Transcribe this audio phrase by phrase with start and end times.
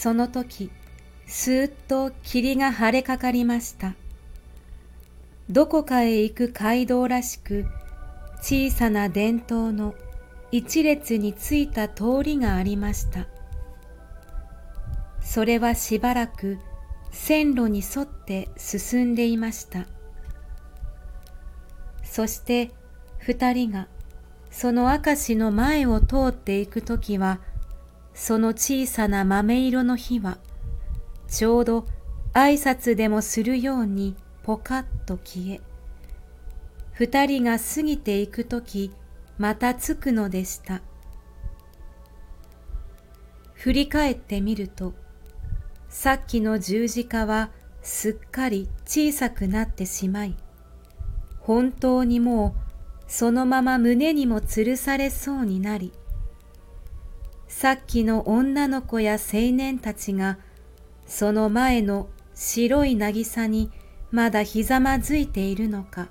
[0.00, 0.70] その時、
[1.26, 3.96] すーっと霧が晴れかかりました。
[5.50, 7.66] どこかへ行く街道らしく、
[8.40, 9.96] 小さな伝統の
[10.52, 13.26] 一列についた通りがありました。
[15.20, 16.58] それはしばらく
[17.10, 19.88] 線路に沿って進んでいました。
[22.04, 22.70] そして
[23.18, 23.88] 二人が
[24.52, 27.40] その明石の前を通っていくときは、
[28.18, 30.38] その小さな豆色の火は、
[31.28, 31.86] ちょうど
[32.34, 35.60] 挨拶でもするようにポカッと消え、
[36.94, 38.92] 二人が過ぎていくとき、
[39.38, 40.82] またつくのでした。
[43.54, 44.94] 振り返ってみると、
[45.88, 47.50] さっきの十字架は
[47.82, 50.36] すっかり小さくなってしまい、
[51.38, 55.92] 本当にもうそのまま胸にも吊るされそうになり、
[57.48, 60.38] さっきの女の子や青年たちが、
[61.06, 63.70] その前の白い渚に
[64.12, 66.08] まだひざまずいているのか、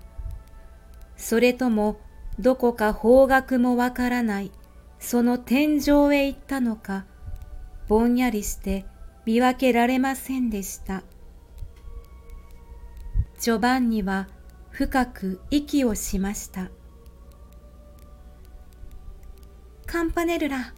[1.15, 1.99] それとも
[2.39, 4.51] どこか方角もわからない
[4.99, 7.05] その天井へ行ったのか、
[7.87, 8.85] ぼんやりして
[9.25, 11.03] 見分けられませんでした。
[13.39, 14.27] ジョバンニは
[14.69, 16.69] 深く息をしました。
[19.85, 20.73] カンパネルラ、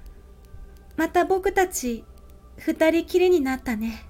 [1.00, 2.04] また僕たち
[2.58, 4.04] 二人きりになったね。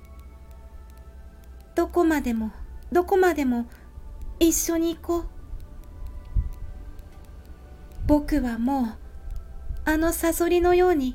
[1.75, 2.51] どこまでも、
[2.91, 3.69] どこまでも
[4.39, 5.25] 一緒に行こう。
[8.07, 8.85] 僕はもう、
[9.85, 11.13] あのサソリのように、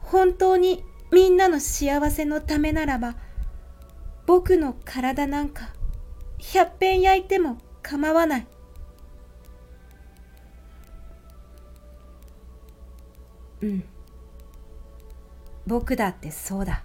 [0.00, 3.14] 本当にみんなの幸せのためならば、
[4.26, 5.70] 僕の体なんか、
[6.38, 8.46] 百遍焼いても構わない。
[13.62, 13.84] うん
[15.70, 16.82] 僕だってそうだ。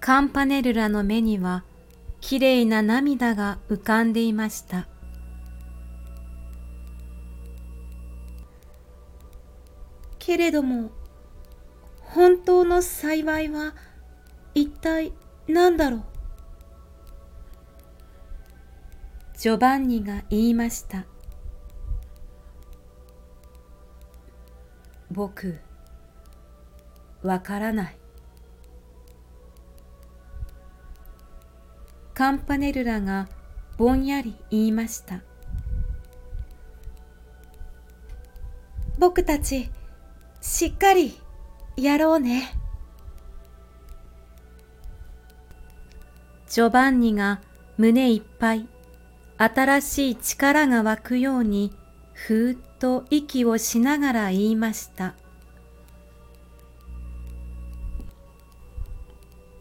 [0.00, 1.64] カンパネルラの目には
[2.22, 4.88] きれいな涙が浮かんでいました。
[10.18, 10.92] けれども
[12.00, 13.74] 本当の幸いは
[14.54, 15.12] 一体
[15.46, 16.04] 何だろう？
[19.36, 21.04] ジョバンニが言いました。
[25.12, 25.58] 僕、
[27.22, 27.96] わからない。
[32.14, 33.28] カンパネルラが
[33.76, 35.20] ぼんやり言いました。
[38.98, 39.70] 僕たち、
[40.40, 41.20] しっかり
[41.76, 42.54] やろうね。
[46.48, 47.40] ジョバンニが
[47.78, 48.68] 胸いっぱい
[49.38, 51.72] 新しい力が湧くように
[52.12, 55.14] ふーっと息をしながら言いました。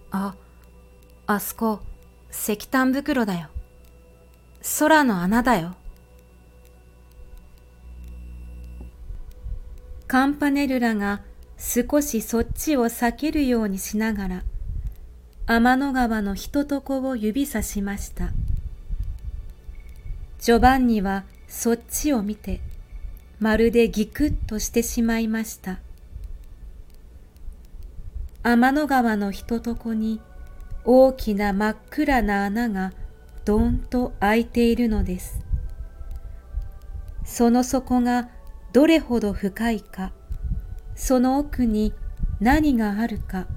[0.10, 0.34] あ、
[1.28, 1.82] あそこ
[2.32, 3.50] 石炭袋だよ。
[4.80, 5.76] 空の穴だよ。
[10.08, 11.22] カンパネルラが
[11.60, 14.44] 少しそっちを避けるようにしながら
[15.46, 18.32] 天の川のひととこを指さしました。
[20.40, 22.62] ジョバンニはそっちを見て、
[23.42, 25.80] まるでぎくっとしてしまいました。
[28.44, 30.22] 天の川のひととこに
[30.86, 32.94] 大きな真っ暗な穴が
[33.44, 35.40] どんと開いているのです。
[37.26, 38.30] その底が
[38.74, 40.12] どれほど深いか、
[40.96, 41.96] その奥に
[42.40, 43.48] 何があるか、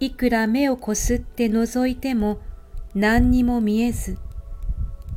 [0.00, 2.40] いくら目をこすって覗いても
[2.94, 4.18] 何にも見えず、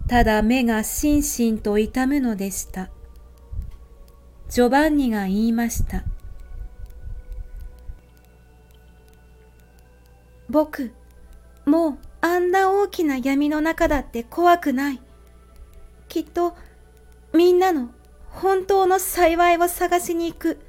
[0.07, 2.94] ただ目がしんしんと痛むのでした。
[4.49, 6.03] ジョバンニが言いました。
[10.49, 10.93] 僕、
[11.65, 15.01] もうあんな大きな闇の中だって怖くない。
[16.07, 16.55] きっと
[17.33, 17.89] みんなの
[18.29, 20.59] 本当の幸いを探しに行く。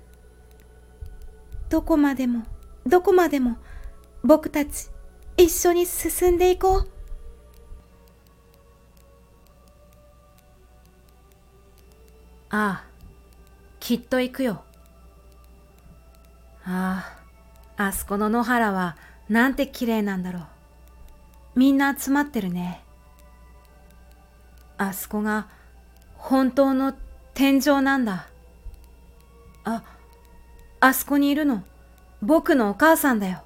[1.68, 2.44] どこまでも、
[2.86, 3.56] どこまでも
[4.22, 4.88] 僕たち
[5.36, 6.88] 一緒に進んでいこう。
[12.48, 12.95] ああ、
[13.86, 14.64] きっと行くよ。
[16.64, 17.08] あ
[17.76, 18.96] あ、あそこの野原は
[19.28, 20.42] なんて綺麗なんだろう。
[21.54, 22.82] みんな集まってるね。
[24.76, 25.46] あそこが
[26.16, 26.94] 本当の
[27.32, 28.26] 天井なんだ。
[29.62, 29.84] あ、
[30.80, 31.62] あそこにいるの、
[32.20, 33.44] 僕のお母さんだよ。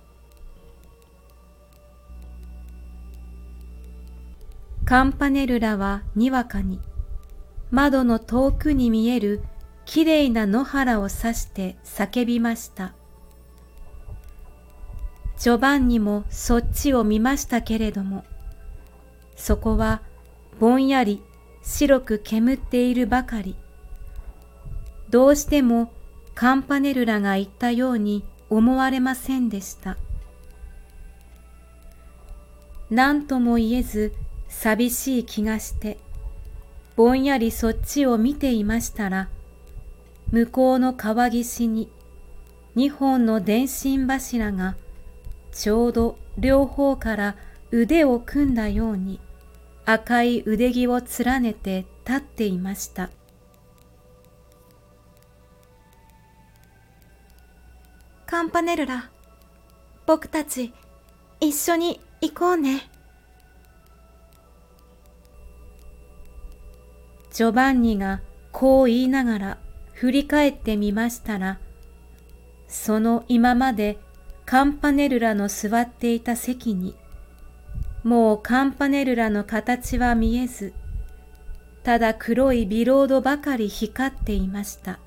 [4.87, 6.81] カンパネルラはにわかに
[7.71, 9.43] 窓の遠くに見える
[9.91, 12.93] きれいな野原を指して叫びました。
[15.37, 18.25] ジョバンニもそっちを見ましたけれども、
[19.35, 20.01] そこは
[20.61, 21.21] ぼんやり
[21.65, 23.57] 白く煙っているばかり。
[25.09, 25.91] どうしても
[26.37, 29.97] カンパネルラが言ったように思われませんでした。
[32.91, 34.15] 何とも言えず
[34.47, 35.99] 寂しい気がして、
[36.95, 39.29] ぼんやりそっちを見ていましたら、
[40.32, 41.91] 向こうの川岸に
[42.75, 44.77] 二本の電信柱が
[45.53, 47.37] ちょうど両方から
[47.73, 49.21] 腕を組んだように
[49.85, 53.11] 赤い腕木を連ねて立っていました。
[58.26, 59.11] カンパネルラ、
[60.06, 60.73] 僕たち
[61.41, 62.88] 一緒に行こうね。
[67.33, 68.21] ジョバンニが
[68.53, 69.59] こう言いながら
[70.00, 71.58] 振り返ってみましたら、
[72.69, 73.99] その今まで
[74.47, 76.94] カンパネルラの座っていた席に、
[78.02, 80.73] もうカンパネルラの形は見えず、
[81.82, 85.00] ただ黒いビロードばかり光っていました。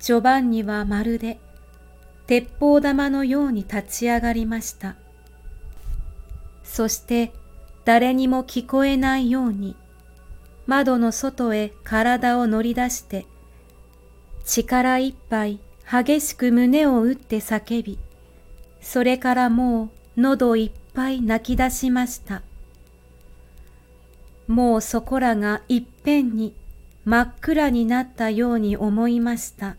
[0.00, 1.38] ジョバンニはまるで
[2.26, 4.96] 鉄砲玉のように立ち上がりました。
[6.64, 7.32] そして
[7.84, 9.76] 誰にも聞こえないように
[10.66, 13.26] 窓の外へ体を乗り出して
[14.44, 15.60] 力いっぱい
[15.90, 17.98] 激しく胸を打って叫び
[18.80, 22.42] それからもう喉いっぱい泣き出しました。
[24.48, 26.52] もうそこらがいっぺんに
[27.04, 29.76] 真っ暗になったように思いました。